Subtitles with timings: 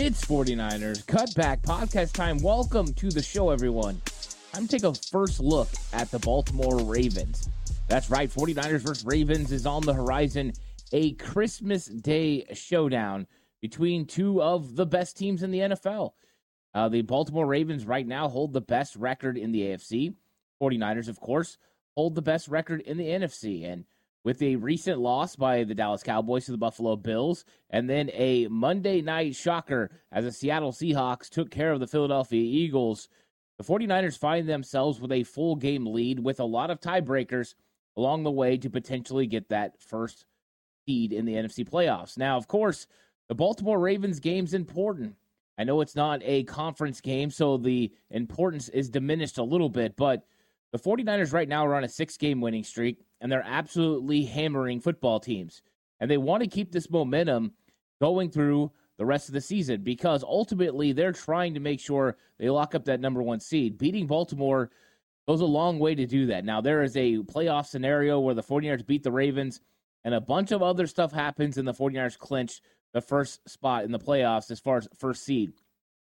[0.00, 2.38] It's 49ers Cutback Podcast time.
[2.38, 4.00] Welcome to the show, everyone.
[4.54, 7.48] I'm taking a first look at the Baltimore Ravens.
[7.88, 10.52] That's right, 49ers versus Ravens is on the horizon.
[10.92, 13.26] A Christmas Day showdown
[13.60, 16.12] between two of the best teams in the NFL.
[16.74, 20.14] Uh, the Baltimore Ravens right now hold the best record in the AFC.
[20.62, 21.58] 49ers, of course,
[21.96, 23.68] hold the best record in the NFC.
[23.68, 23.84] And
[24.28, 28.46] with a recent loss by the Dallas Cowboys to the Buffalo Bills, and then a
[28.48, 33.08] Monday night shocker as the Seattle Seahawks took care of the Philadelphia Eagles.
[33.56, 37.54] The 49ers find themselves with a full game lead with a lot of tiebreakers
[37.96, 40.26] along the way to potentially get that first
[40.84, 42.18] seed in the NFC playoffs.
[42.18, 42.86] Now, of course,
[43.30, 45.16] the Baltimore Ravens game's important.
[45.56, 49.96] I know it's not a conference game, so the importance is diminished a little bit,
[49.96, 50.26] but
[50.72, 54.80] the 49ers right now are on a six game winning streak and they're absolutely hammering
[54.80, 55.62] football teams.
[56.00, 57.52] And they want to keep this momentum
[58.00, 62.50] going through the rest of the season because ultimately they're trying to make sure they
[62.50, 63.78] lock up that number one seed.
[63.78, 64.70] Beating Baltimore
[65.26, 66.44] goes a long way to do that.
[66.44, 69.60] Now, there is a playoff scenario where the 49ers beat the Ravens
[70.04, 72.60] and a bunch of other stuff happens and the 49ers clinch
[72.92, 75.52] the first spot in the playoffs as far as first seed.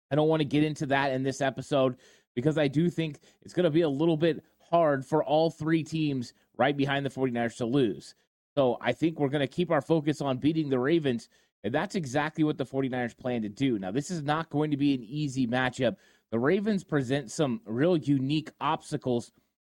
[0.10, 1.98] I don't want to get into that in this episode
[2.36, 5.84] because I do think it's going to be a little bit hard for all three
[5.84, 8.16] teams right behind the 49ers to lose.
[8.56, 11.30] So I think we're going to keep our focus on beating the Ravens,
[11.64, 13.80] and that's exactly what the 49ers plan to do.
[13.80, 15.96] Now, this is not going to be an easy matchup.
[16.32, 19.32] The Ravens present some real unique obstacles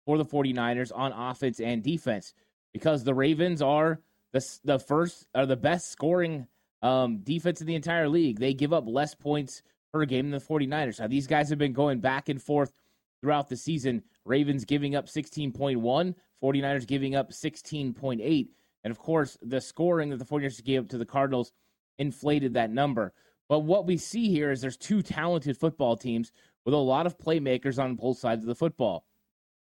[0.06, 2.34] for the 49ers on offense and defense
[2.74, 4.02] because the Ravens are
[4.34, 6.48] the, the first are the best scoring
[6.82, 8.40] um, defense in the entire league.
[8.40, 9.62] They give up less points
[9.94, 11.00] per game than the 49ers.
[11.00, 12.74] Now, these guys have been going back and forth
[13.24, 14.04] throughout the season.
[14.26, 18.50] Ravens giving up 16.1, 49ers giving up 16.8.
[18.84, 21.54] And of course, the scoring that the 49ers gave up to the Cardinals
[21.98, 23.14] inflated that number.
[23.48, 26.32] But what we see here is there's two talented football teams
[26.66, 29.06] with a lot of playmakers on both sides of the football.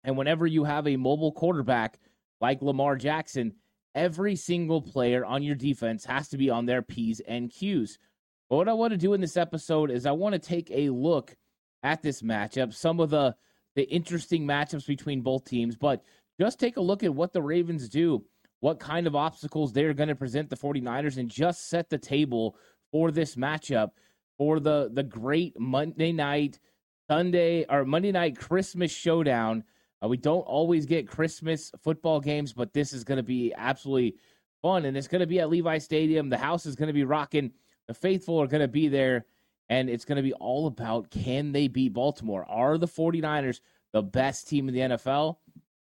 [0.05, 1.99] And whenever you have a mobile quarterback
[2.41, 3.55] like Lamar Jackson,
[3.95, 7.99] every single player on your defense has to be on their P's and Q's.
[8.49, 10.91] But what I want to do in this episode is I want to take a
[10.91, 11.37] look
[11.83, 13.35] at this matchup, some of the
[13.77, 16.03] the interesting matchups between both teams, but
[16.41, 18.25] just take a look at what the Ravens do,
[18.59, 22.57] what kind of obstacles they're going to present the 49ers, and just set the table
[22.91, 23.91] for this matchup
[24.39, 26.59] for the, the great Monday night,
[27.09, 29.65] Sunday, or Monday night Christmas showdown.
[30.03, 34.17] Uh, we don't always get Christmas football games, but this is going to be absolutely
[34.63, 34.87] fun.
[34.87, 36.31] And it's going to be at Levi Stadium.
[36.31, 37.53] The house is going to be rocking.
[37.87, 39.27] The faithful are going to be there.
[39.71, 42.45] And it's going to be all about can they beat Baltimore?
[42.51, 43.61] Are the 49ers
[43.93, 45.37] the best team in the NFL?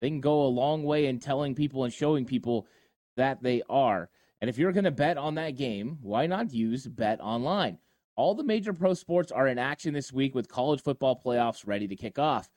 [0.02, 2.68] They can go a long way in telling people and showing people
[3.16, 4.10] that they are.
[4.42, 7.78] And if you're going to bet on that game, why not use Bet Online?
[8.18, 11.88] All the major pro sports are in action this week with college football playoffs ready
[11.88, 12.50] to kick off.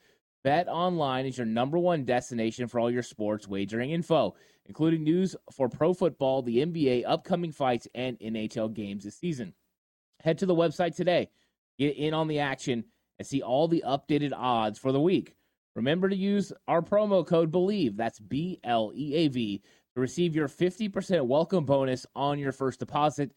[0.42, 4.34] Bet Online is your number one destination for all your sports wagering info,
[4.66, 9.54] including news for pro football, the NBA, upcoming fights, and NHL games this season.
[10.24, 11.28] Head to the website today,
[11.78, 12.84] get in on the action,
[13.18, 15.36] and see all the updated odds for the week.
[15.76, 19.60] Remember to use our promo code BLEAV, that's B L E A V,
[19.94, 23.32] to receive your 50% welcome bonus on your first deposit.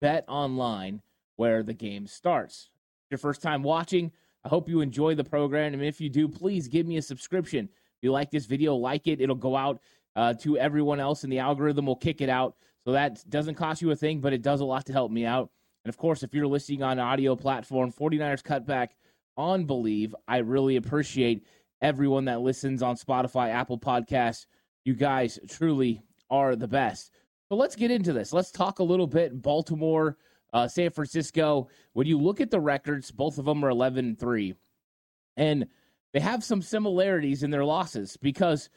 [0.00, 1.02] Bet online
[1.36, 2.68] where the game starts.
[3.10, 4.10] Your first time watching,
[4.44, 5.72] I hope you enjoy the program.
[5.72, 7.66] And if you do, please give me a subscription.
[7.66, 9.20] If you like this video, like it.
[9.20, 9.80] It'll go out
[10.16, 12.56] uh, to everyone else, and the algorithm will kick it out.
[12.84, 15.24] So that doesn't cost you a thing, but it does a lot to help me
[15.24, 15.50] out.
[15.84, 18.88] And of course, if you're listening on audio platform, 49ers Cutback
[19.36, 21.46] on Bleav, I really appreciate
[21.82, 24.46] everyone that listens on Spotify, Apple Podcasts.
[24.84, 27.10] You guys truly are the best.
[27.48, 28.32] So let's get into this.
[28.32, 30.16] Let's talk a little bit Baltimore,
[30.54, 31.68] uh, San Francisco.
[31.92, 34.54] When you look at the records, both of them are 11 and 3.
[35.36, 35.66] And
[36.14, 38.70] they have some similarities in their losses because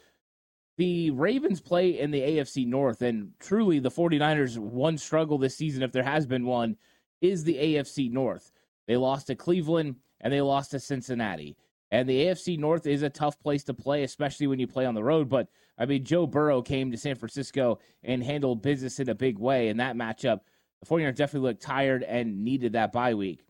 [0.77, 5.81] the Ravens play in the AFC North, and truly the 49ers, one struggle this season,
[5.81, 6.77] if there has been one,
[7.22, 8.52] is the AFC North.
[8.88, 11.58] They lost to Cleveland and they lost to Cincinnati.
[11.92, 14.96] And the AFC North is a tough place to play, especially when you play on
[14.96, 15.30] the road.
[15.30, 15.48] But
[15.78, 19.69] I mean, Joe Burrow came to San Francisco and handled business in a big way.
[19.69, 20.42] In that matchup,
[20.81, 23.46] the 49ers definitely looked tired and needed that bye week.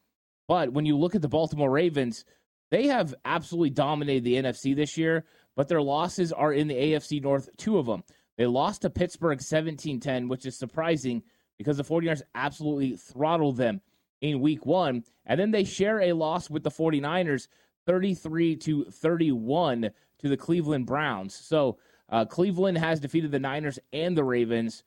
[0.47, 2.25] But when you look at the Baltimore Ravens,
[2.69, 5.25] they have absolutely dominated the NFC this year,
[5.55, 8.03] but their losses are in the AFC North, two of them.
[8.37, 11.23] They lost to Pittsburgh 17 10, which is surprising
[11.57, 13.81] because the 49ers absolutely throttled them
[14.21, 15.03] in week one.
[15.25, 17.47] And then they share a loss with the 49ers
[17.85, 21.35] 33 to 31 to the Cleveland Browns.
[21.35, 21.77] So
[22.09, 24.83] uh, Cleveland has defeated the Niners and the Ravens.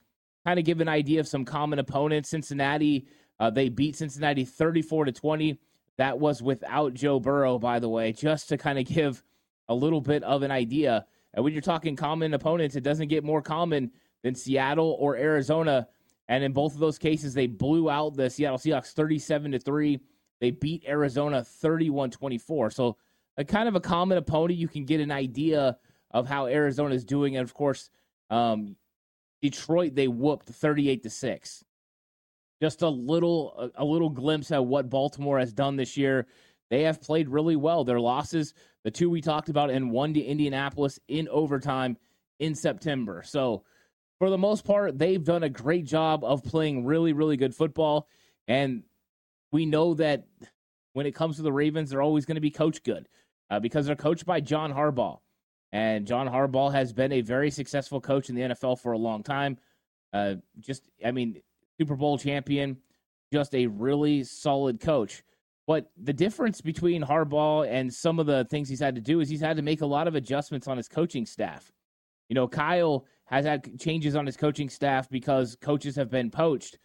[0.46, 2.30] Kind of give an idea of some common opponents.
[2.30, 3.06] Cincinnati,
[3.38, 5.58] uh, they beat Cincinnati 34 to 20.
[5.98, 9.22] That was without Joe Burrow, by the way, just to kind of give
[9.68, 11.06] a little bit of an idea.
[11.34, 15.88] And when you're talking common opponents, it doesn't get more common than Seattle or Arizona.
[16.30, 20.00] And in both of those cases, they blew out the Seattle Seahawks 37 to 3.
[20.40, 22.70] They beat Arizona 31 24.
[22.70, 22.96] So,
[23.36, 25.76] a kind of a common opponent, you can get an idea
[26.10, 27.36] of how Arizona is doing.
[27.36, 27.90] And of course,
[28.30, 28.76] um,
[29.42, 31.64] Detroit, they whooped 38 to 6
[32.60, 36.26] just a little a, little glimpse at what Baltimore has done this year.
[36.68, 37.84] They have played really well.
[37.84, 38.54] Their losses,
[38.84, 41.96] the two we talked about, and one to Indianapolis in overtime
[42.38, 43.22] in September.
[43.24, 43.64] So,
[44.20, 48.06] for the most part, they've done a great job of playing really, really good football.
[48.46, 48.82] And
[49.50, 50.26] we know that
[50.92, 53.08] when it comes to the Ravens, they're always going to be coached good
[53.50, 55.18] uh, because they're coached by John Harbaugh.
[55.72, 59.22] And John Harbaugh has been a very successful coach in the NFL for a long
[59.22, 59.56] time.
[60.12, 61.40] Uh, just, I mean,
[61.78, 62.76] Super Bowl champion,
[63.32, 65.22] just a really solid coach.
[65.66, 69.30] But the difference between Harbaugh and some of the things he's had to do is
[69.30, 71.72] he's had to make a lot of adjustments on his coaching staff.
[72.28, 76.78] You know, Kyle has had changes on his coaching staff because coaches have been poached.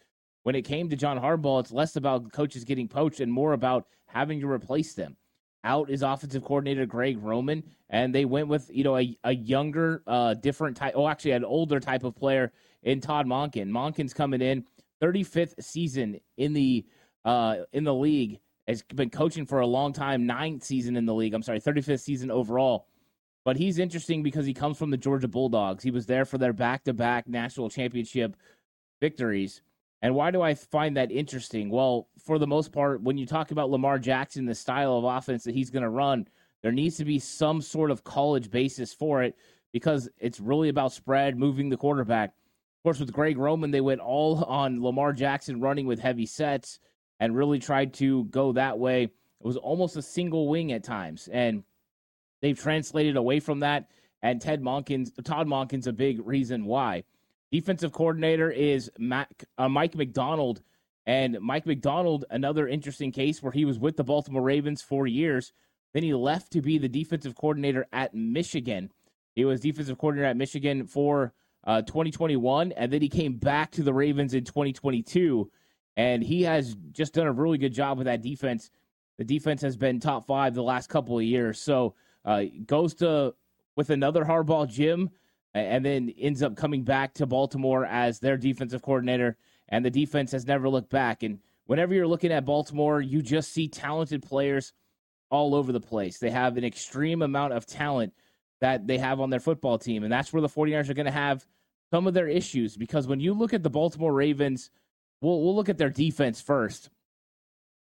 [0.44, 3.86] When it came to John Harbaugh, it's less about coaches getting poached and more about
[4.06, 5.16] having to replace them.
[5.64, 10.04] Out is offensive coordinator Greg Roman, and they went with you know a, a younger,
[10.06, 10.92] uh, different type.
[10.94, 12.52] Oh, actually, an older type of player
[12.84, 13.68] in Todd Monken.
[13.68, 14.64] Monken's coming in
[15.02, 16.86] 35th season in the
[17.24, 18.38] uh, in the league.
[18.68, 20.26] Has been coaching for a long time.
[20.26, 21.34] Ninth season in the league.
[21.34, 22.86] I'm sorry, 35th season overall.
[23.46, 25.84] But he's interesting because he comes from the Georgia Bulldogs.
[25.84, 28.36] He was there for their back-to-back national championship
[29.00, 29.62] victories.
[30.02, 31.70] And why do I find that interesting?
[31.70, 35.44] Well, for the most part, when you talk about Lamar Jackson, the style of offense
[35.44, 36.26] that he's going to run,
[36.62, 39.36] there needs to be some sort of college basis for it
[39.72, 44.00] because it's really about spread, moving the quarterback Of course, with Greg Roman, they went
[44.00, 46.80] all on Lamar Jackson running with heavy sets
[47.20, 49.04] and really tried to go that way.
[49.04, 51.62] It was almost a single wing at times, and
[52.40, 53.90] they've translated away from that.
[54.22, 57.04] And Ted Monken's, Todd Monken's a big reason why.
[57.52, 59.28] Defensive coordinator is Mac,
[59.58, 60.62] uh, Mike Macdonald.
[61.06, 65.52] and Mike Macdonald, another interesting case where he was with the Baltimore Ravens for years.
[65.94, 68.90] Then he left to be the defensive coordinator at Michigan.
[69.34, 71.32] He was defensive coordinator at Michigan for
[71.64, 75.50] uh, 2021, and then he came back to the Ravens in 2022,
[75.96, 78.70] and he has just done a really good job with that defense.
[79.18, 81.94] The defense has been top five the last couple of years, so
[82.26, 83.34] uh, goes to
[83.76, 85.10] with another Harbaugh Jim,
[85.54, 89.38] and then ends up coming back to Baltimore as their defensive coordinator,
[89.68, 91.22] and the defense has never looked back.
[91.22, 94.72] And whenever you're looking at Baltimore, you just see talented players
[95.30, 96.18] all over the place.
[96.18, 98.12] They have an extreme amount of talent
[98.60, 101.12] that they have on their football team, and that's where the 49ers are going to
[101.12, 101.46] have
[101.92, 104.70] some of their issues because when you look at the Baltimore Ravens,
[105.20, 106.90] we'll, we'll look at their defense first.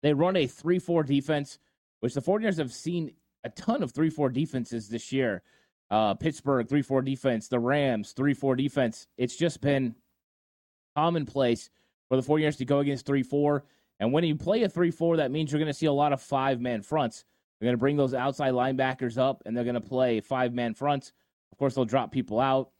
[0.02, 1.58] They run a 3 4 defense,
[2.00, 3.12] which the 49ers have seen
[3.44, 5.42] a ton of 3 4 defenses this year.
[5.90, 7.48] Uh, Pittsburgh, 3 4 defense.
[7.48, 9.06] The Rams, 3 4 defense.
[9.18, 9.94] It's just been
[10.96, 11.70] commonplace
[12.08, 13.64] for the 49ers to go against 3 4.
[14.00, 16.12] And when you play a 3 4, that means you're going to see a lot
[16.12, 17.24] of five man fronts.
[17.58, 20.74] They're going to bring those outside linebackers up and they're going to play five man
[20.74, 21.12] fronts.
[21.52, 22.70] Of course, they'll drop people out.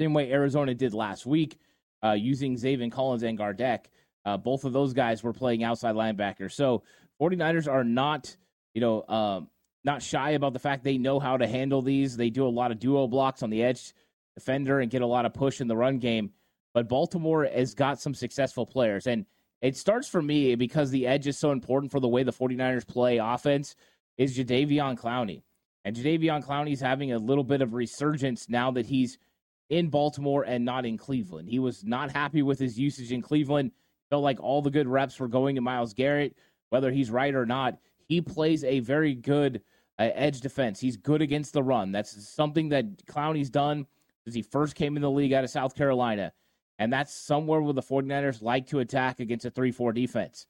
[0.00, 1.58] Same way Arizona did last week,
[2.02, 3.84] uh, using Zaven Collins and Gardeck.
[4.24, 6.52] Uh, both of those guys were playing outside linebackers.
[6.52, 6.82] So
[7.20, 8.36] 49ers are not,
[8.72, 9.48] you know, um,
[9.84, 12.16] not shy about the fact they know how to handle these.
[12.16, 13.92] They do a lot of duo blocks on the edge
[14.34, 16.32] defender and get a lot of push in the run game.
[16.72, 19.06] But Baltimore has got some successful players.
[19.06, 19.26] And
[19.62, 22.86] it starts for me because the edge is so important for the way the 49ers
[22.86, 23.76] play offense
[24.18, 25.42] is Jadeveon Clowney.
[25.84, 29.18] And Jadeveon Clowney's having a little bit of resurgence now that he's–
[29.70, 31.48] in Baltimore and not in Cleveland.
[31.48, 33.72] He was not happy with his usage in Cleveland.
[34.10, 36.36] Felt like all the good reps were going to Myles Garrett,
[36.70, 37.78] whether he's right or not.
[38.06, 39.62] He plays a very good
[39.98, 40.80] uh, edge defense.
[40.80, 41.92] He's good against the run.
[41.92, 43.86] That's something that Clowney's done
[44.24, 46.32] since he first came in the league out of South Carolina.
[46.78, 50.46] And that's somewhere where the 49ers like to attack against a 3 4 defense.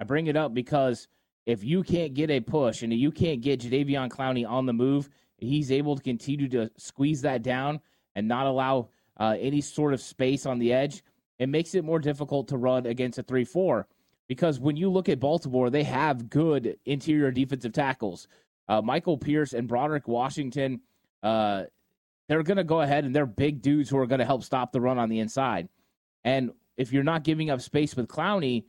[0.00, 1.08] I bring it up because
[1.46, 5.08] if you can't get a push and you can't get Jadeveon Clowney on the move,
[5.38, 7.80] he's able to continue to squeeze that down
[8.16, 8.88] and not allow
[9.18, 11.02] uh, any sort of space on the edge,
[11.38, 13.86] it makes it more difficult to run against a 3 4.
[14.28, 18.28] because when you look at Baltimore, they have good interior defensive tackles.
[18.68, 20.80] Uh, Michael Pierce and Broderick Washington,
[21.22, 21.64] uh,
[22.28, 24.72] they're going to go ahead and they're big dudes who are going to help stop
[24.72, 25.68] the run on the inside.
[26.24, 28.64] And if you're not giving up space with Clowney,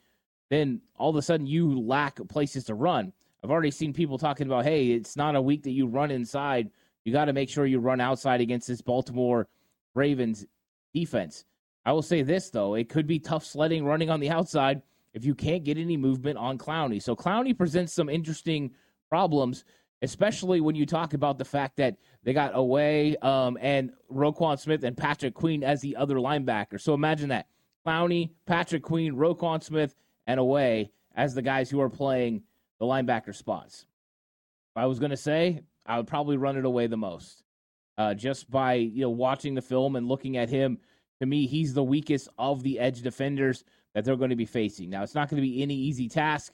[0.50, 3.12] then all of a sudden you lack places to run.
[3.44, 6.72] I've already seen people talking about, hey, it's not a week that you run inside.
[7.04, 9.48] You got to make sure you run outside against this Baltimore
[9.96, 10.46] Ravens
[10.94, 11.46] defense.
[11.86, 12.76] I will say this, though.
[12.76, 14.82] It could be tough sledding running on the outside
[15.14, 17.02] if you can't get any movement on Clowney.
[17.02, 18.72] So Clowney presents some interesting
[19.10, 19.64] problems,
[20.02, 24.84] especially when you talk about the fact that they got Oweh um, and Roquan Smith
[24.84, 26.80] and Patrick Queen as the other linebacker.
[26.80, 27.48] So imagine that.
[27.86, 29.96] Clowney, Patrick Queen, Roquan Smith,
[30.28, 32.44] and Oweh as the guys who are playing
[32.80, 33.86] the linebacker spots.
[34.76, 37.44] If I was going to say, I would probably run it Oweh the most.
[37.98, 40.78] Uh, just by you know watching the film and looking at him,
[41.20, 44.90] to me, he's the weakest of the edge defenders that they're going to be facing.
[44.90, 46.54] Now, it's not going to be any easy task.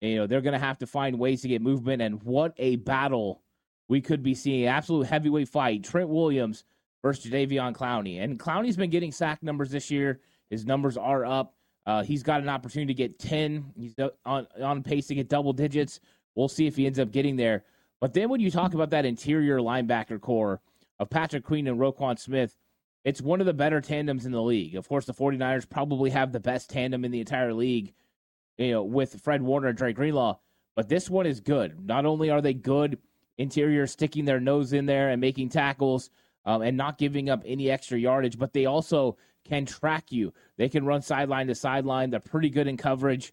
[0.00, 2.02] You know, they're going to have to find ways to get movement.
[2.02, 3.42] And what a battle
[3.88, 4.66] we could be seeing!
[4.66, 5.84] Absolute heavyweight fight.
[5.84, 6.64] Trent Williams
[7.02, 8.22] versus Jadeveon Clowney.
[8.22, 10.20] And Clowney's been getting sack numbers this year.
[10.50, 11.54] His numbers are up.
[11.86, 13.72] Uh, he's got an opportunity to get 10.
[13.76, 13.94] He's
[14.26, 16.00] on, on pace to get double digits.
[16.34, 17.64] We'll see if he ends up getting there.
[18.00, 20.60] But then when you talk about that interior linebacker core
[20.98, 22.56] of Patrick Queen and Roquan Smith,
[23.04, 24.76] it's one of the better tandems in the league.
[24.76, 27.94] Of course, the 49ers probably have the best tandem in the entire league,
[28.58, 30.38] you know, with Fred Warner and Dre Greenlaw.
[30.76, 31.86] But this one is good.
[31.86, 32.98] Not only are they good
[33.38, 36.10] interior, sticking their nose in there and making tackles
[36.44, 40.32] um, and not giving up any extra yardage, but they also can track you.
[40.56, 42.10] They can run sideline to sideline.
[42.10, 43.32] They're pretty good in coverage.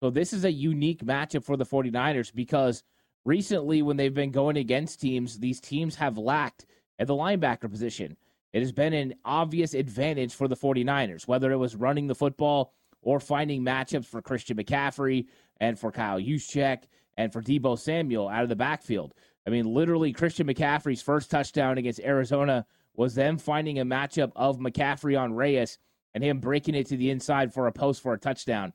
[0.00, 2.82] So this is a unique matchup for the 49ers because
[3.24, 6.66] recently when they've been going against teams, these teams have lacked
[6.98, 8.16] at the linebacker position.
[8.52, 12.74] It has been an obvious advantage for the 49ers, whether it was running the football
[13.02, 15.26] or finding matchups for Christian McCaffrey
[15.60, 16.84] and for Kyle Juszczyk
[17.16, 19.14] and for Deebo Samuel out of the backfield.
[19.46, 24.58] I mean, literally, Christian McCaffrey's first touchdown against Arizona was them finding a matchup of
[24.58, 25.78] McCaffrey on Reyes
[26.14, 28.72] and him breaking it to the inside for a post for a touchdown.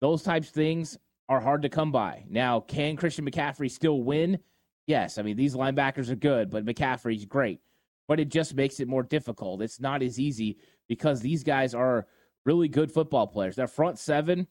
[0.00, 2.24] Those types of things are hard to come by.
[2.28, 4.38] Now, can Christian McCaffrey still win?
[4.86, 5.18] Yes.
[5.18, 7.60] I mean, these linebackers are good, but McCaffrey's great.
[8.08, 9.62] But it just makes it more difficult.
[9.62, 12.06] It's not as easy because these guys are
[12.44, 13.56] really good football players.
[13.56, 14.46] Their front seven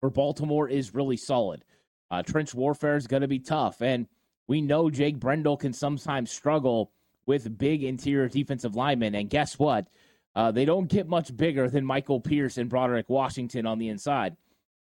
[0.00, 1.64] for Baltimore is really solid.
[2.10, 3.80] Uh, trench warfare is going to be tough.
[3.80, 4.06] And
[4.46, 6.92] we know Jake Brendel can sometimes struggle
[7.26, 9.14] with big interior defensive linemen.
[9.14, 9.88] And guess what?
[10.36, 14.36] Uh, they don't get much bigger than Michael Pierce and Broderick Washington on the inside.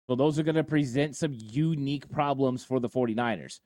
[0.07, 3.61] So those are going to present some unique problems for the 49ers.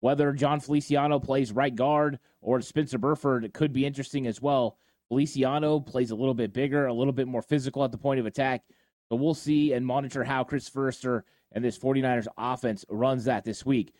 [0.00, 4.76] Whether Jon Feliciano plays right guard or Spencer Burford could be interesting as well.
[5.12, 8.24] Feliciano plays a little bit bigger, a little bit more physical at the point of
[8.24, 8.62] attack.
[9.10, 13.66] So we'll see and monitor how Chris Foerster and this 49ers offense runs that this
[13.66, 13.94] week.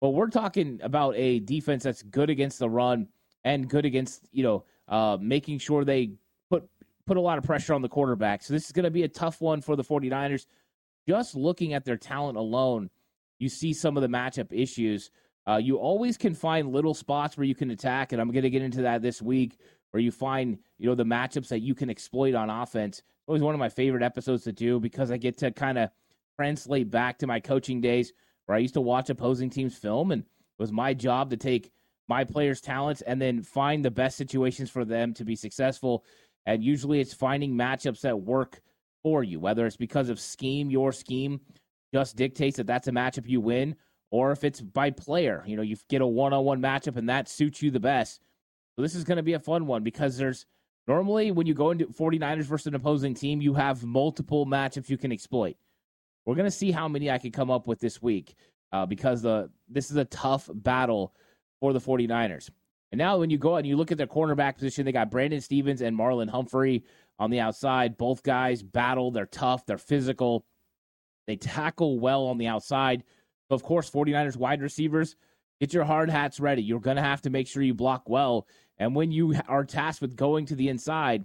[0.00, 3.06] But we're talking about a defense that's good against the run
[3.44, 6.14] and good against, you know, uh, making sure they
[6.50, 6.68] put
[7.06, 8.42] put a lot of pressure on the quarterback.
[8.42, 10.46] So this is going to be a tough one for the 49ers.
[11.08, 12.90] Just looking at their talent alone,
[13.38, 15.12] you see some of the matchup issues.
[15.48, 18.50] Uh, you always can find little spots where you can attack, and I'm going to
[18.50, 21.90] get into that this week, where you find you know the matchups that you can
[21.90, 23.02] exploit on offense.
[23.26, 25.90] Always one of my favorite episodes to do because I get to kind of
[26.36, 28.12] translate back to my coaching days
[28.46, 30.28] where I used to watch opposing teams film, and it
[30.58, 31.72] was my job to take
[32.08, 36.04] my players' talents and then find the best situations for them to be successful.
[36.46, 38.60] And usually it's finding matchups that work
[39.02, 41.40] for you, whether it's because of scheme, your scheme
[41.92, 43.74] just dictates that that's a matchup you win,
[44.10, 45.42] or if it's by player.
[45.46, 48.20] You know, you get a one on one matchup and that suits you the best.
[48.76, 50.46] So this is going to be a fun one because there's
[50.86, 54.98] normally when you go into 49ers versus an opposing team, you have multiple matchups you
[54.98, 55.56] can exploit.
[56.26, 58.34] We're going to see how many I can come up with this week
[58.72, 61.14] uh, because the this is a tough battle
[61.60, 62.50] for the 49ers.
[62.92, 65.10] And now when you go out and you look at their cornerback position, they got
[65.10, 66.84] Brandon Stephens and Marlon Humphrey
[67.18, 67.96] on the outside.
[67.96, 69.10] Both guys battle.
[69.10, 69.66] They're tough.
[69.66, 70.44] They're physical.
[71.26, 73.04] They tackle well on the outside.
[73.50, 75.16] Of course, 49ers wide receivers,
[75.60, 76.62] get your hard hats ready.
[76.62, 78.46] You're going to have to make sure you block well.
[78.78, 81.24] And when you are tasked with going to the inside,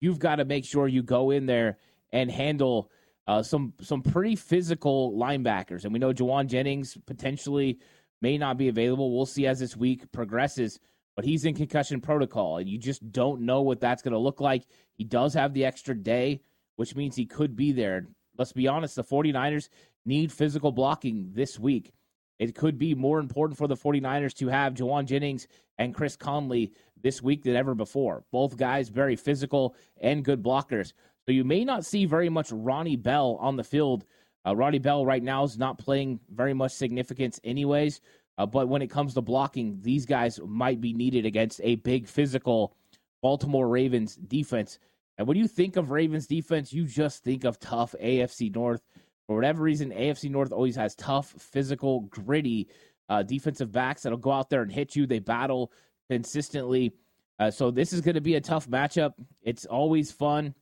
[0.00, 1.78] you've got to make sure you go in there
[2.12, 2.90] and handle
[3.26, 5.84] uh, some some pretty physical linebackers.
[5.84, 7.80] And we know Jauan Jennings potentially
[8.22, 9.14] may not be available.
[9.14, 10.78] We'll see as this week progresses,
[11.14, 14.40] but he's in concussion protocol, and you just don't know what that's going to look
[14.40, 14.64] like.
[14.94, 16.40] He does have the extra day,
[16.76, 18.06] which means he could be there.
[18.38, 19.68] Let's be honest, the 49ers
[20.04, 21.92] need physical blocking this week.
[22.38, 25.46] It could be more important for the 49ers to have Jauan Jennings
[25.78, 28.24] and Chris Conley this week than ever before.
[28.30, 30.92] Both guys very physical and good blockers.
[31.24, 34.04] So you may not see very much Ronnie Bell on the field
[34.46, 38.00] Uh, Ronnie Bell right now is not playing very much significance, anyways.
[38.38, 42.06] Uh, but when it comes to blocking, these guys might be needed against a big
[42.06, 42.76] physical
[43.22, 44.78] Baltimore Ravens defense.
[45.18, 48.82] And when you think of Ravens defense, you just think of tough AFC North.
[49.26, 52.68] For whatever reason, AFC North always has tough, physical, gritty
[53.08, 55.06] uh, defensive backs that'll go out there and hit you.
[55.06, 55.72] They battle
[56.10, 56.92] consistently.
[57.38, 59.12] Uh, so this is going to be a tough matchup.
[59.42, 60.54] It's always fun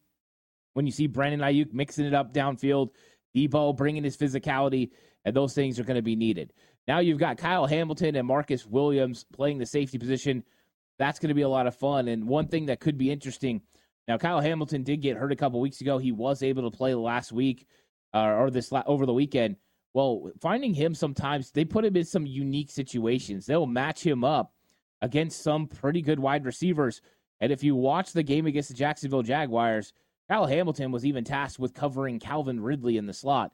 [0.73, 2.91] when you see Brandon Aiyuk mixing it up downfield,
[3.37, 4.91] Deebo bringing his physicality,
[5.25, 6.53] and those things are going to be needed.
[6.89, 10.43] Now you've got Kyle Hamilton and Marcus Williams playing the safety position.
[10.99, 12.09] That's going to be a lot of fun.
[12.09, 13.63] And one thing that could be interesting
[14.07, 15.99] now, Kyle Hamilton did get hurt a couple weeks ago.
[15.99, 17.67] He was able to play last week
[18.15, 19.57] uh, or this la- over the weekend.
[19.93, 23.47] Well, finding him sometimes they put him in some unique situations.
[23.47, 24.53] They'll match him up
[25.03, 27.03] against some pretty good wide receivers.
[27.41, 29.93] And if you watch the game against the Jacksonville Jaguars,
[30.29, 33.53] Kyle Hamilton was even tasked with covering Calvin Ridley in the slot.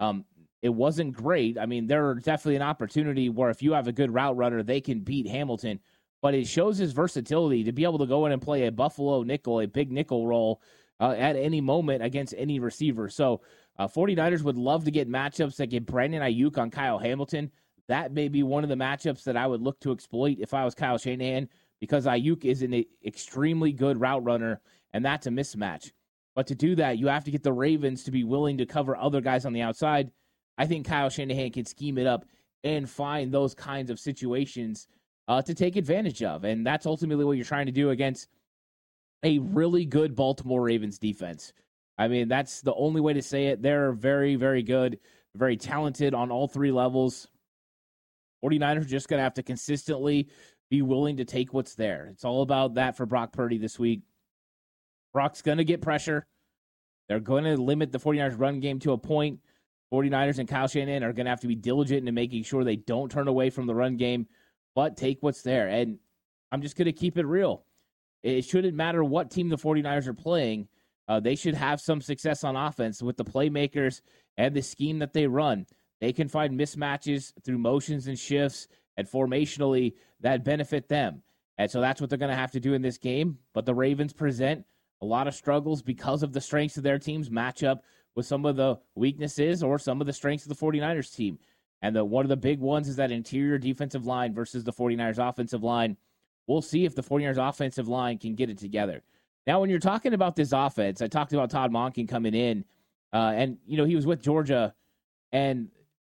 [0.00, 0.24] Um,
[0.62, 1.56] it wasn't great.
[1.56, 4.80] I mean, there's definitely an opportunity where if you have a good route runner, they
[4.80, 5.78] can beat Hamilton.
[6.20, 9.22] But it shows his versatility to be able to go in and play a Buffalo
[9.22, 10.60] nickel, a big nickel role
[10.98, 13.08] uh, at any moment against any receiver.
[13.08, 13.40] So
[13.78, 17.50] uh, 49ers would love to get matchups that get Brandon Aiyuk on Kyle Hamilton.
[17.86, 20.64] That may be one of the matchups that I would look to exploit if I
[20.64, 21.48] was Kyle Shanahan
[21.80, 24.60] because Aiyuk is an extremely good route runner,
[24.92, 25.92] and that's a mismatch.
[26.34, 28.96] But to do that, you have to get the Ravens to be willing to cover
[28.96, 30.10] other guys on the outside.
[30.56, 32.24] I think Kyle Shanahan can scheme it up
[32.64, 34.88] and find those kinds of situations
[35.28, 36.44] uh, to take advantage of.
[36.44, 38.28] And that's ultimately what you're trying to do against
[39.22, 41.52] a really good Baltimore Ravens defense.
[41.98, 43.60] I mean, that's the only way to say it.
[43.60, 45.00] They're very, very good,
[45.34, 47.26] very talented on all three levels.
[48.44, 50.28] 49ers are just going to have to consistently
[50.70, 52.08] be willing to take what's there.
[52.12, 54.02] It's all about that for Brock Purdy this week.
[55.12, 56.26] Brock's going to get pressure.
[57.08, 59.40] They're going to limit the 49ers run game to a point.
[59.92, 62.76] 49ers and Kyle Shanahan are going to have to be diligent in making sure they
[62.76, 64.26] don't turn away from the run game,
[64.74, 65.66] but take what's there.
[65.66, 65.98] And
[66.52, 67.64] I'm just going to keep it real.
[68.22, 70.68] It shouldn't matter what team the 49ers are playing
[71.08, 74.02] uh, they should have some success on offense with the playmakers
[74.36, 75.66] and the scheme that they run.
[76.00, 81.22] They can find mismatches through motions and shifts and formationally that benefit them.
[81.56, 83.38] And so that's what they're going to have to do in this game.
[83.52, 84.64] But the Ravens present
[85.00, 87.82] a lot of struggles because of the strengths of their teams match up
[88.14, 91.38] with some of the weaknesses or some of the strengths of the 49ers team.
[91.82, 95.18] And the, one of the big ones is that interior defensive line versus the 49ers
[95.18, 95.96] offensive line.
[96.46, 99.02] We'll see if the 49ers offensive line can get it together.
[99.48, 102.66] Now, when you're talking about this offense, I talked about Todd Monken coming in,
[103.14, 104.74] uh, and you know he was with Georgia,
[105.32, 105.68] and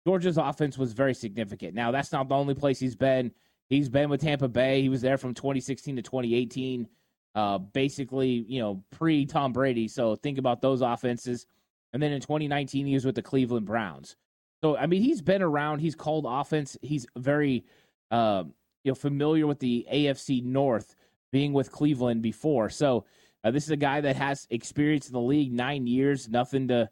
[0.07, 1.75] Georgia's offense was very significant.
[1.75, 3.33] Now, that's not the only place he's been.
[3.69, 4.83] He's been with Tampa Bay.
[4.83, 6.87] He was there from 2016 to 2018,
[7.35, 9.89] uh, basically, you know, pre Tom Brady.
[9.89, 11.49] So think about those offenses.
[11.93, 14.15] And then in 2019, he was with the Cleveland Browns.
[14.63, 15.81] So I mean, he's been around.
[15.81, 16.77] He's called offense.
[16.83, 17.65] He's very,
[18.13, 18.45] uh,
[18.85, 20.95] you know, familiar with the AFC North,
[21.33, 22.71] being with Cleveland before.
[22.71, 23.07] So
[23.45, 26.89] uh, this is a guy that has experience in the league, nine years, nothing to,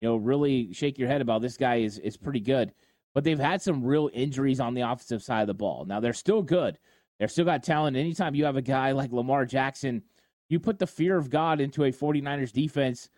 [0.00, 1.40] you know, really shake your head about.
[1.40, 2.72] This guy is is pretty good,
[3.14, 5.84] but they've had some real injuries on the offensive side of the ball.
[5.86, 6.78] Now they're still good.
[7.18, 7.96] They're still got talent.
[7.96, 10.02] Anytime you have a guy like Lamar Jackson,
[10.48, 13.08] you put the fear of God into a 49ers defense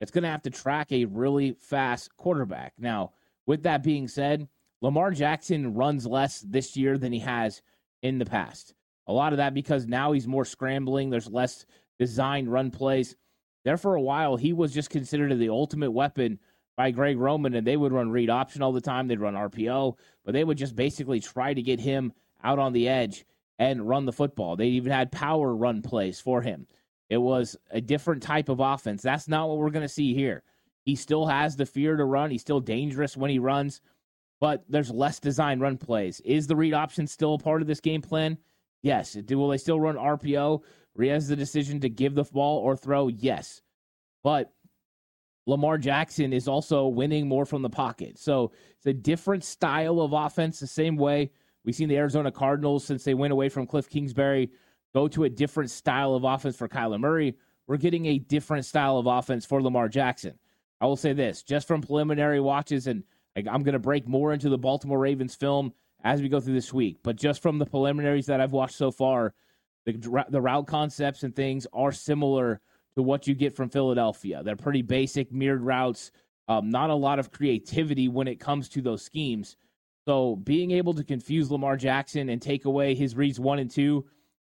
[0.00, 2.74] it's going to have to track a really fast quarterback.
[2.78, 3.12] Now,
[3.46, 4.48] with that being said,
[4.82, 7.62] Lamar Jackson runs less this year than he has
[8.02, 8.74] in the past.
[9.06, 11.08] A lot of that because now he's more scrambling.
[11.08, 11.64] There's less
[11.98, 13.16] designed run plays.
[13.64, 16.38] There for a while, he was just considered the ultimate weapon
[16.76, 19.06] by Greg Roman, and they would run read option all the time.
[19.06, 22.88] They'd run RPO, but they would just basically try to get him out on the
[22.88, 23.24] edge
[23.58, 24.56] and run the football.
[24.56, 26.66] They even had power run plays for him.
[27.08, 29.02] It was a different type of offense.
[29.02, 30.42] That's not what we're going to see here.
[30.84, 32.30] He still has the fear to run.
[32.30, 33.80] He's still dangerous when he runs,
[34.40, 36.20] but there's less design run plays.
[36.24, 38.36] Is the read option still a part of this game plan?
[38.84, 39.16] Yes.
[39.16, 40.62] Will they still run RPO?
[41.08, 43.08] Has the decision to give the ball or throw.
[43.08, 43.62] Yes.
[44.22, 44.52] But
[45.46, 48.18] Lamar Jackson is also winning more from the pocket.
[48.18, 51.32] So it's a different style of offense, the same way
[51.64, 54.50] we've seen the Arizona Cardinals since they went away from Cliff Kingsbury
[54.94, 57.36] go to a different style of offense for Kyler Murray.
[57.66, 60.38] We're getting a different style of offense for Lamar Jackson.
[60.80, 63.02] I will say this just from preliminary watches, and
[63.36, 65.72] I'm going to break more into the Baltimore Ravens film
[66.04, 68.90] as we go through this week, but just from the preliminaries that I've watched so
[68.90, 69.34] far,
[69.86, 72.60] the, the route concepts and things are similar
[72.96, 74.42] to what you get from Philadelphia.
[74.42, 76.12] They're pretty basic, mirrored routes,
[76.46, 79.56] um, not a lot of creativity when it comes to those schemes.
[80.06, 84.04] So being able to confuse Lamar Jackson and take away his reads one and two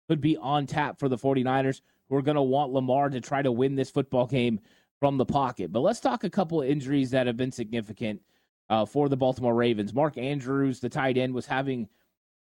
[0.09, 3.42] could be on tap for the 49ers, who are going to want Lamar to try
[3.42, 4.61] to win this football game
[5.01, 5.73] from the pocket.
[5.73, 8.23] But let's talk a couple of injuries that have been significant
[8.70, 9.94] uh, for the Baltimore Ravens.
[9.94, 11.88] Mark Andrews, the tight end, was having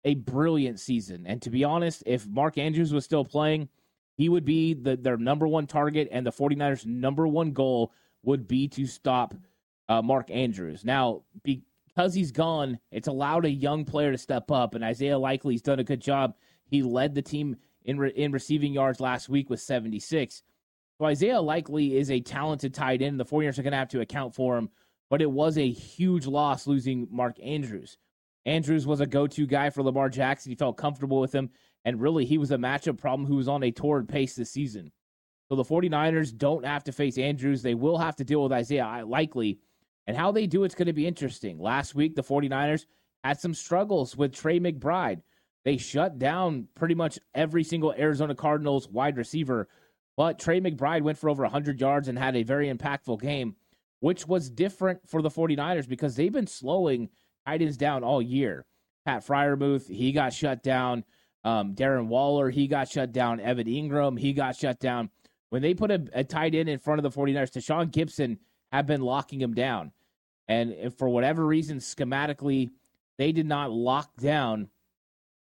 [0.03, 1.25] a brilliant season.
[1.25, 3.69] And to be honest, if Mark Andrews was still playing,
[4.15, 8.47] he would be the, their number one target, and the 49ers' number one goal would
[8.47, 9.35] be to stop
[9.89, 10.83] uh, Mark Andrews.
[10.83, 15.61] Now, because he's gone, it's allowed a young player to step up, and Isaiah Likely's
[15.61, 16.35] done a good job.
[16.65, 20.41] He led the team in, re- in receiving yards last week with 76.
[20.97, 23.19] So Isaiah Likely is a talented tight end.
[23.19, 24.69] The 49ers are going to have to account for him,
[25.09, 27.97] but it was a huge loss losing Mark Andrews.
[28.45, 30.51] Andrews was a go to guy for Lamar Jackson.
[30.51, 31.49] He felt comfortable with him,
[31.85, 34.91] and really, he was a matchup problem who was on a torrid pace this season.
[35.49, 37.61] So the 49ers don't have to face Andrews.
[37.61, 39.59] They will have to deal with Isaiah Likely.
[40.05, 41.59] And how they do it's going to be interesting.
[41.59, 42.85] Last week, the 49ers
[43.23, 45.21] had some struggles with Trey McBride.
[45.65, 49.67] They shut down pretty much every single Arizona Cardinals wide receiver,
[50.15, 53.55] but Trey McBride went for over 100 yards and had a very impactful game,
[53.99, 57.09] which was different for the 49ers because they've been slowing–
[57.47, 58.65] tight ends down all year.
[59.05, 61.03] Pat Freiermuth, he got shut down.
[61.43, 63.39] Um, Darren Waller, he got shut down.
[63.39, 65.09] Evan Engram, he got shut down.
[65.49, 68.37] When they put a, a tight end in front of the 49ers, Tashaun Gipson
[68.73, 69.93] have been locking him down.
[70.49, 72.69] And for whatever reason, schematically,
[73.17, 74.67] they did not lock down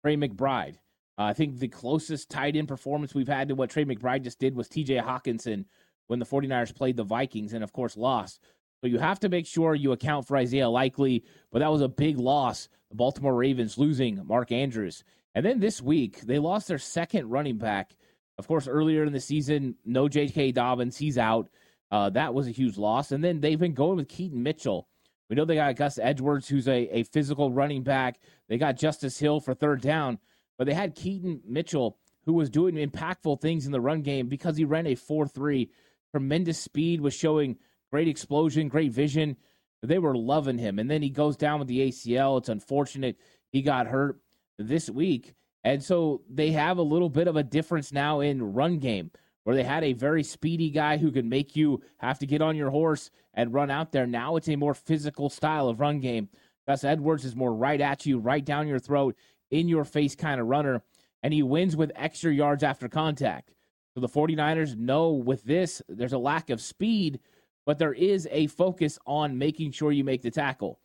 [0.02, 0.76] Trey McBride.
[1.16, 4.40] Uh, I think the closest tight end performance we've had to what Trey McBride just
[4.40, 5.64] did was TJ Hockenson
[6.06, 8.40] when the 49ers played the Vikings and, of course, lost.
[8.80, 11.88] So you have to make sure you account for Isaiah Likely, but that was a
[11.88, 12.68] big loss.
[12.90, 15.04] The Baltimore Ravens losing Mark Andrews.
[15.34, 17.96] And then this week, they lost their second running back.
[18.38, 20.52] Of course, earlier in the season, no J.K.
[20.52, 21.48] Dobbins, he's out.
[21.90, 23.12] Uh, that was a huge loss.
[23.12, 24.88] And then they've been going with Keaton Mitchell.
[25.28, 28.20] We know they got Gus Edwards, who's a, a physical running back.
[28.48, 30.18] They got Justice Hill for third down,
[30.58, 34.56] but they had Keaton Mitchell, who was doing impactful things in the run game because
[34.56, 35.70] he ran a 4 3.
[36.14, 37.56] Tremendous speed, was showing
[37.90, 39.36] great explosion, great vision.
[39.82, 40.78] They were loving him.
[40.78, 42.38] And then he goes down with the ACL.
[42.38, 43.18] It's unfortunate
[43.50, 44.20] he got hurt
[44.56, 45.34] this week.
[45.64, 49.10] And so they have a little bit of a difference now in run game
[49.42, 52.54] where they had a very speedy guy who could make you have to get on
[52.54, 54.06] your horse and run out there.
[54.06, 56.28] Now it's a more physical style of run game.
[56.68, 59.16] Gus Edwards is more right at you, right down your throat,
[59.50, 60.82] in your face kind of runner,
[61.24, 63.50] and he wins with extra yards after contact.
[63.94, 67.20] So the 49ers know with this, there's a lack of speed,
[67.64, 70.80] but there is a focus on making sure you make the tackle.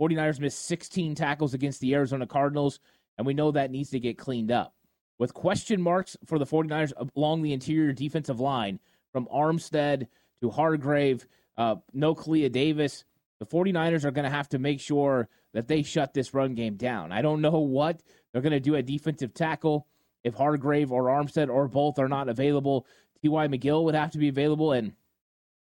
[0.00, 2.80] 49ers missed 16 tackles against the Arizona Cardinals,
[3.18, 4.74] and we know that needs to get cleaned up.
[5.18, 8.80] With question marks for the 49ers along the interior defensive line,
[9.12, 10.08] from Armstead
[10.40, 13.04] to Hargrave, uh, no Kalia Davis,
[13.38, 16.76] the 49ers are going to have to make sure that they shut this run game
[16.76, 17.12] down.
[17.12, 19.86] I don't know what they're going to do at defensive tackle.
[20.24, 22.86] If Hargrave or Armstead or both are not available,
[23.22, 23.48] T.Y.
[23.48, 24.92] McGill would have to be available, and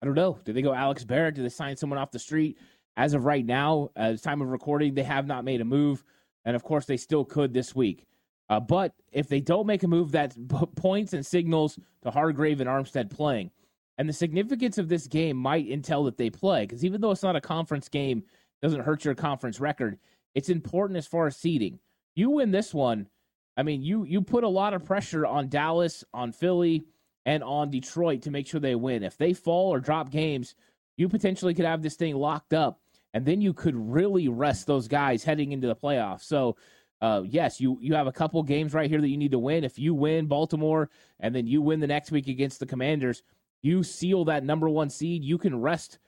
[0.01, 0.39] I don't know.
[0.45, 1.35] Do they go Alex Barrett?
[1.35, 2.57] Do they sign someone off the street?
[2.95, 6.03] As of right now, the time of recording, they have not made a move.
[6.45, 8.05] And of course, they still could this week.
[8.49, 10.35] Uh, but if they don't make a move, that
[10.75, 13.51] points and signals to Hargrave and Armstead playing.
[13.97, 17.23] And the significance of this game might entail that they play, because even though it's
[17.23, 18.23] not a conference game,
[18.61, 19.99] doesn't hurt your conference record.
[20.35, 21.79] It's important as far as seeding.
[22.15, 23.07] You win this one,
[23.55, 26.83] I mean, you you put a lot of pressure on Dallas, on Philly,
[27.25, 29.03] and on Detroit to make sure they win.
[29.03, 30.55] If they fall or drop games,
[30.97, 32.79] you potentially could have this thing locked up,
[33.13, 36.23] and then you could really rest those guys heading into the playoffs.
[36.23, 36.55] So,
[37.01, 39.63] uh, yes, you you have a couple games right here that you need to win.
[39.63, 40.89] If you win Baltimore,
[41.19, 43.23] and then you win the next week against the Commanders,
[43.61, 45.23] you seal that number one seed.
[45.23, 45.99] You can rest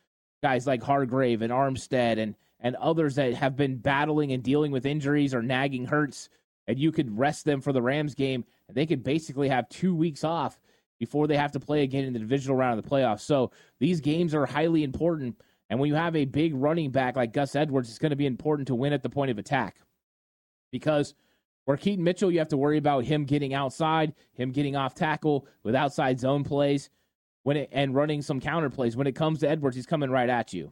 [0.42, 4.86] guys like Hargrave and Armstead and and others that have been battling and dealing with
[4.86, 6.30] injuries or nagging hurts,
[6.68, 9.96] and you could rest them for the Rams game, and they could basically have two
[9.96, 10.60] weeks off
[11.00, 13.22] before they have to play again in the divisional round of the playoffs.
[13.22, 15.40] So these games are highly important.
[15.70, 18.26] And when you have a big running back like Gus Edwards, it's going to be
[18.26, 19.78] important to win at the point of attack.
[20.72, 21.14] Because
[21.66, 25.48] where Keaton Mitchell, you have to worry about him getting outside, him getting off tackle
[25.64, 26.90] with outside zone plays
[27.44, 28.96] when it, and running some counter plays.
[28.96, 30.72] When it comes to Edwards, he's coming right at you,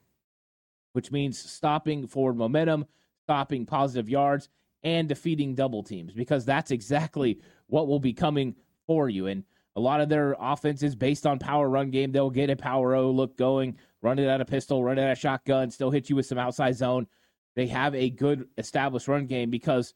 [0.93, 2.86] which means stopping forward momentum,
[3.23, 4.49] stopping positive yards,
[4.84, 9.28] and defeating double teams because that's exactly what will be coming for you.
[9.28, 9.43] And
[9.76, 12.12] a lot of their offense is based on power run game.
[12.12, 15.12] They'll get a power O look going, run it at a pistol, run it at
[15.12, 17.08] a shotgun, still hit you with some outside zone.
[17.56, 19.93] They have a good established run game because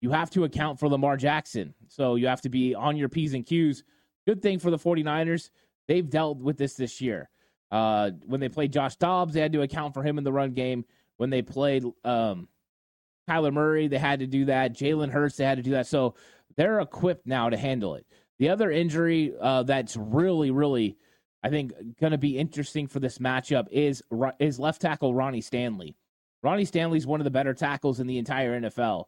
[0.00, 1.74] you have to account for Lamar Jackson.
[1.88, 3.82] So you have to be on your P's and Q's.
[4.26, 5.50] Good thing for the 49ers,
[5.88, 7.30] they've dealt with this this year.
[7.70, 10.52] Uh, when they played Josh Dobbs, they had to account for him in the run
[10.52, 10.84] game.
[11.16, 12.48] When they played um,
[13.28, 14.74] Kyler Murray, they had to do that.
[14.74, 15.86] Jalen Hurts, they had to do that.
[15.86, 16.14] So
[16.56, 18.06] they're equipped now to handle it.
[18.38, 20.96] The other injury uh, that's really, really
[21.46, 24.02] I think going to be interesting for this matchup is
[24.40, 25.96] is left tackle Ronnie Stanley.
[26.42, 29.04] Ronnie Stanley's one of the better tackles in the entire NFL.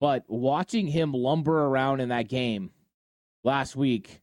[0.00, 2.70] But watching him lumber around in that game
[3.44, 4.20] last week,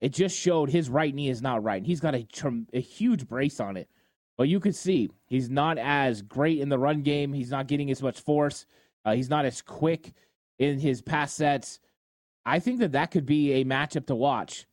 [0.00, 1.84] it just showed his right knee is not right.
[1.84, 2.26] He's got a,
[2.72, 3.90] a huge brace on it.
[4.36, 7.32] But you could see he's not as great in the run game.
[7.32, 8.66] He's not getting as much force.
[9.04, 10.12] Uh, he's not as quick
[10.58, 11.80] in his pass sets.
[12.44, 14.66] I think that that could be a matchup to watch.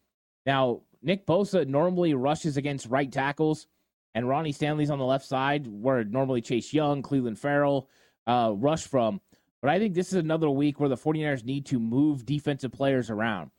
[0.45, 3.67] Now, Nick Bosa normally rushes against right tackles,
[4.13, 7.87] and Ronnie Stanley's on the left side, where normally Chase Young, Clelin Ferrell
[8.27, 9.21] uh, rush from.
[9.61, 13.09] But I think this is another week where the 49ers need to move defensive players
[13.09, 13.51] around.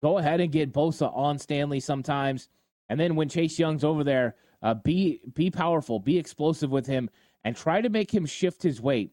[0.00, 2.48] Go ahead and get Bosa on Stanley sometimes.
[2.88, 7.10] And then when Chase Young's over there, uh, be be powerful, be explosive with him,
[7.44, 9.12] and try to make him shift his weight.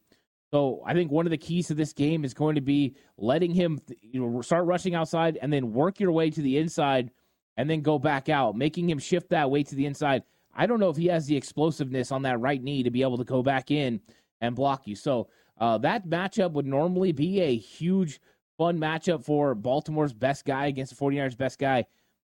[0.52, 3.52] So I think one of the keys to this game is going to be letting
[3.54, 7.12] him you know start rushing outside and then work your way to the inside
[7.58, 10.24] and then go back out, making him shift that weight to the inside.
[10.54, 13.18] I don't know if he has the explosiveness on that right knee to be able
[13.18, 14.02] to go back in
[14.42, 14.96] and block you.
[14.96, 15.30] So
[15.60, 18.20] uh, that matchup would normally be a huge,
[18.58, 21.86] fun matchup for Baltimore's best guy against the 49ers' best guy.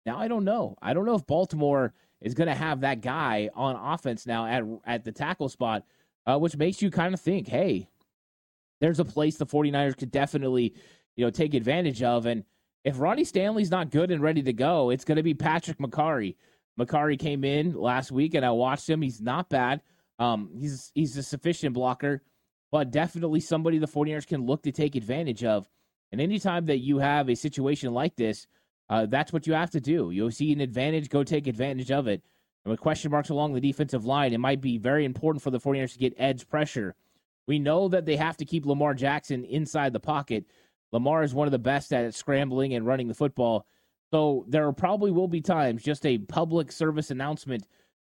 [0.06, 0.76] Now, I don't know.
[0.82, 4.64] I don't know if Baltimore is going to have that guy on offense now at,
[4.86, 5.84] at the tackle spot,
[6.26, 7.88] uh, which makes you kind of think, hey,
[8.82, 10.74] there's a place the 49ers could definitely,
[11.16, 12.26] you know, take advantage of.
[12.26, 12.44] And
[12.84, 16.36] if Ronnie Stanley's not good and ready to go, it's going to be Patrick Mekari.
[16.80, 19.04] Mekari came in last week and I watched him.
[19.04, 19.82] He's not bad.
[20.18, 22.24] Um, he's he's a sufficient blocker
[22.74, 25.70] but definitely somebody the 49ers can look to take advantage of.
[26.12, 28.48] And anytime that you have a situation like this,
[28.94, 30.12] uh, that's what you have to do.
[30.12, 32.22] You'll see an advantage, go take advantage of it.
[32.64, 35.60] And with question marks along the defensive line, it might be very important for the
[35.60, 36.94] 49ers to get edge pressure.
[37.48, 40.46] We know that they have to keep Lamar Jackson inside the pocket.
[40.92, 43.66] Lamar is one of the best at scrambling and running the football.
[44.12, 47.66] So there probably will be times, just a public service announcement,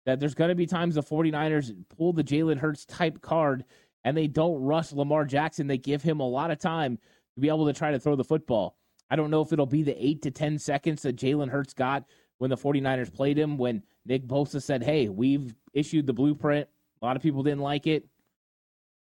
[0.05, 3.65] that there's going to be times the 49ers pull the Jalen Hurts type card
[4.03, 5.69] and they don't rush Lamar Jackson.
[5.69, 6.99] They give him a lot of time
[7.37, 8.77] to be able to try to throw the football.
[9.13, 12.05] I don't know if it'll be the eight to 10 seconds that Jalen Hurts got
[12.39, 16.67] when the 49ers played him, when Nick Bosa said, Hey, we've issued the blueprint.
[17.03, 18.09] A lot of people didn't like it.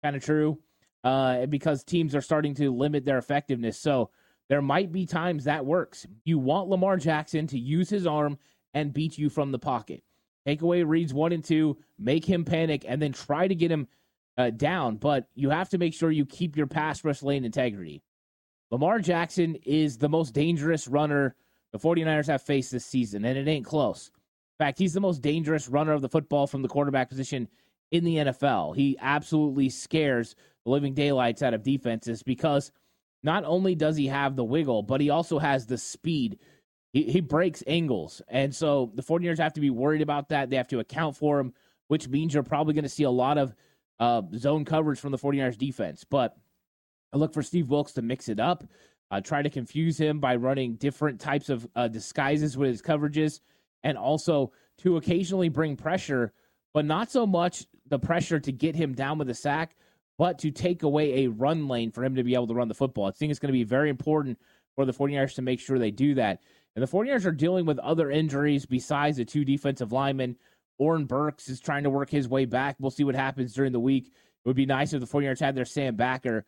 [0.04, 0.58] Kind of true.
[1.02, 3.78] Uh, because teams are starting to limit their effectiveness.
[3.78, 4.10] So
[4.50, 6.06] there might be times that works.
[6.26, 8.36] You want Lamar Jackson to use his arm
[8.74, 10.02] and beat you from the pocket.
[10.46, 13.88] Take away reads one and two, make him panic, and then try to get him
[14.36, 18.02] uh, down, but you have to make sure you keep your pass rush lane integrity.
[18.72, 21.36] Lamar Jackson is the most dangerous runner
[21.72, 24.10] the 49ers have faced this season, and it ain't close.
[24.58, 27.48] In fact, he's the most dangerous runner of the football from the quarterback position
[27.90, 28.74] in the NFL.
[28.74, 32.72] He absolutely scares the living daylights out of defenses because
[33.22, 36.38] not only does he have the wiggle, but he also has the speed.
[36.94, 38.22] He, he breaks angles.
[38.28, 40.48] And so the 49ers have to be worried about that.
[40.48, 41.52] They have to account for him,
[41.88, 43.54] which means you're probably going to see a lot of
[44.00, 46.04] uh, zone coverage from the 49ers defense.
[46.08, 46.36] But
[47.12, 48.64] I look for Steve Wilks to mix it up,
[49.10, 53.40] uh, try to confuse him by running different types of uh, disguises with his coverages,
[53.82, 56.32] and also to occasionally bring pressure,
[56.72, 59.76] but not so much the pressure to get him down with a sack,
[60.18, 62.74] but to take away a run lane for him to be able to run the
[62.74, 63.06] football.
[63.06, 64.38] I think it's going to be very important
[64.74, 66.40] for the 49ers to make sure they do that.
[66.74, 70.36] And the 49ers are dealing with other injuries besides the two defensive linemen.
[70.78, 72.76] Oren Burks is trying to work his way back.
[72.78, 74.06] We'll see what happens during the week.
[74.06, 76.46] It would be nice if the 49ers had their Sam backer.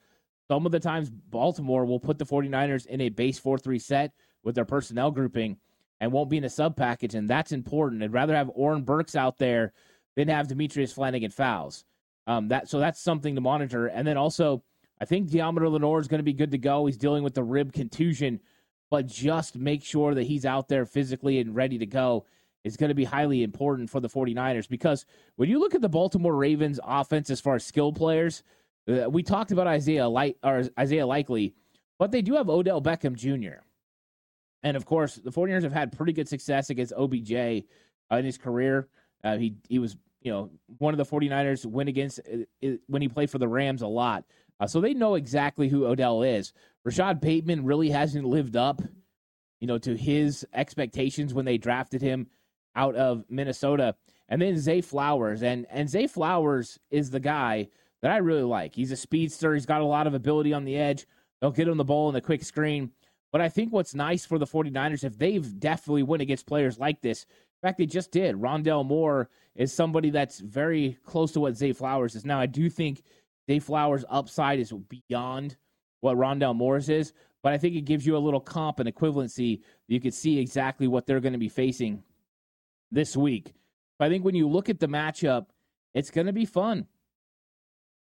[0.48, 4.12] Some of the times, Baltimore will put the 49ers in a base 4 3 set
[4.42, 5.56] with their personnel grouping
[6.00, 8.02] and won't be in a sub package, and that's important.
[8.02, 9.72] I'd rather have Oren Burks out there
[10.16, 11.84] than have Demetrius Flannigan-Fowles.
[12.26, 13.86] Um, that so that's something to monitor.
[13.86, 14.62] And then also,
[15.00, 16.86] I think Deommodore Lenoir is going to be good to go.
[16.86, 18.40] He's dealing with the rib contusion,
[18.90, 22.24] but just make sure that he's out there physically and ready to go
[22.64, 25.04] is going to be highly important for the 49ers because
[25.36, 28.42] when you look at the Baltimore Ravens offense as far as skill players,
[28.86, 31.54] we talked about Isaiah Light or Isaiah Likely,
[31.98, 33.62] but they do have Odell Beckham Jr.
[34.62, 38.38] And of course, the 49ers have had pretty good success against OBJ uh, in his
[38.38, 38.88] career.
[39.22, 43.08] Uh, he he was, you know, one of the 49ers win against uh, when he
[43.08, 44.24] played for the Rams a lot.
[44.60, 46.52] Uh, so they know exactly who Odell is.
[46.84, 48.80] Rashod Bateman really hasn't lived up,
[49.60, 52.28] you know, to his expectations when they drafted him
[52.76, 53.96] out of Minnesota.
[54.28, 55.42] And then Zay Flowers.
[55.42, 57.68] And, and Zay Flowers is the guy
[58.04, 58.74] that I really like.
[58.74, 59.54] He's a speedster.
[59.54, 61.06] He's got a lot of ability on the edge.
[61.40, 62.90] They'll get him the ball in the quick screen.
[63.32, 67.00] But I think what's nice for the 49ers, if they've definitely win against players like
[67.00, 68.36] this, in fact, they just did.
[68.36, 72.26] Rondale Moore is somebody that's very close to what Zay Flowers is.
[72.26, 73.02] Now, I do think
[73.50, 75.56] Zay Flowers' upside is beyond
[76.02, 79.62] what Rondale Moore's is, but I think it gives you a little comp and equivalency.
[79.88, 82.02] You can see exactly what they're going to be facing
[82.92, 83.54] this week.
[83.98, 85.46] I think when you look at the matchup,
[85.94, 86.86] it's going to be fun.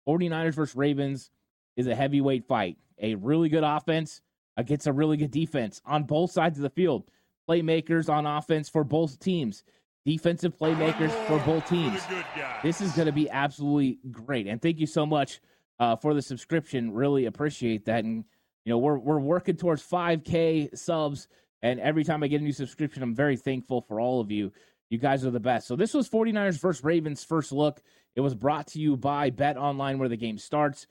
[0.06, 1.30] 49ers versus Ravens
[1.76, 2.76] is a heavyweight fight.
[3.00, 4.20] A really good offense
[4.56, 7.04] against a really good defense on both sides of the field.
[7.48, 9.64] Playmakers on offense for both teams,
[10.06, 12.00] defensive playmakers for both teams.
[12.62, 14.46] This is going to be absolutely great.
[14.46, 15.40] And thank you so much
[15.78, 16.92] uh, for the subscription.
[16.92, 18.04] Really appreciate that.
[18.04, 18.24] And
[18.64, 21.28] you know, we're we're working towards 5K subs,
[21.62, 24.52] and every time I get a new subscription, I'm very thankful for all of you.
[24.88, 25.66] You guys are the best.
[25.66, 27.82] So this was 49ers versus Ravens first look.
[28.16, 30.86] It was brought to you by Bet Online, where the game starts.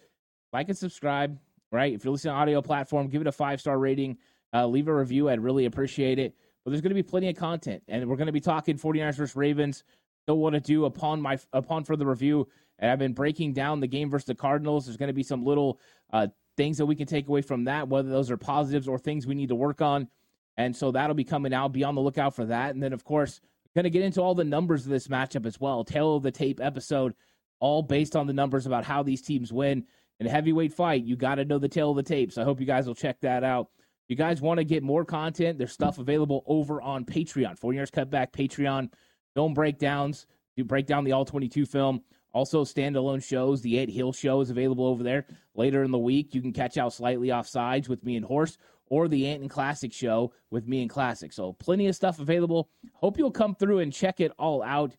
[0.51, 1.39] Like and subscribe.
[1.71, 4.17] Right, if you're listening to audio platform, give it a five star rating.
[4.53, 5.27] Uh, leave a review.
[5.27, 6.35] I'd really appreciate it.
[6.63, 9.15] But there's going to be plenty of content, and we're going to be talking 49ers
[9.15, 9.83] versus Ravens.
[10.27, 13.87] Don't want to do upon my upon further review, and I've been breaking down the
[13.87, 14.85] game versus the Cardinals.
[14.85, 15.79] There's going to be some little
[16.11, 19.25] uh, things that we can take away from that, whether those are positives or things
[19.25, 20.07] we need to work on.
[20.55, 21.73] And so that'll be coming out.
[21.73, 22.73] Be on the lookout for that.
[22.73, 23.41] And then, of course,
[23.75, 25.83] going to get into all the numbers of this matchup as well.
[25.83, 27.13] Tale of the tape episode,
[27.59, 29.85] all based on the numbers about how these teams win.
[30.19, 32.31] In a heavyweight fight, you got to know the tale of the tape.
[32.31, 33.69] So I hope you guys will check that out.
[33.77, 37.59] If you guys want to get more content, there's stuff available over on Patreon.
[37.59, 38.91] 49ers Cutback Patreon.
[39.33, 40.27] Film breakdowns.
[40.55, 42.01] You break down the all 22 film.
[42.33, 43.61] Also, standalone shows.
[43.61, 45.25] The Ed Hill show is available over there.
[45.55, 49.07] Later in the week, you can catch out slightly offsides with me and Horse, or
[49.07, 51.31] the Ant and Classic show with me and Classic.
[51.31, 52.69] So, plenty of stuff available.
[52.93, 54.95] Hope you'll come through and check it all out.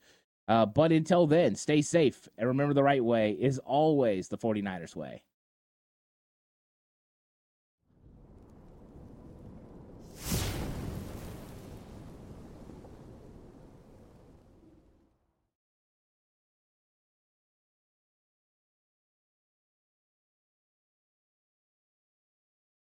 [0.47, 4.95] Uh, but until then, stay safe and remember the right way is always the 49ers
[4.95, 5.23] way.